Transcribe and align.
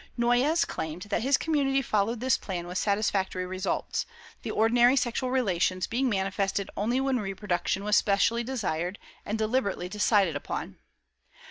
Noyes 0.17 0.65
claimed 0.65 1.03
that 1.11 1.21
his 1.21 1.37
community 1.37 1.83
followed 1.83 2.21
this 2.21 2.35
plan 2.35 2.65
with 2.65 2.79
satisfactory 2.79 3.45
results, 3.45 4.07
the 4.41 4.49
ordinary 4.49 4.95
sexual 4.95 5.29
relations 5.29 5.85
being 5.85 6.09
manifested 6.09 6.71
only 6.75 6.99
when 6.99 7.19
reproduction 7.19 7.83
was 7.83 7.95
specially 7.95 8.43
desired 8.43 8.97
and 9.27 9.37
deliberately 9.37 9.87
decided 9.87 10.35
upon. 10.35 10.79